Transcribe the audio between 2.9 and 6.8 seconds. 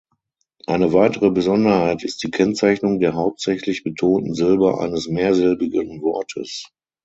der hauptsächlich betonten Silbe eines mehrsilbigen Wortes.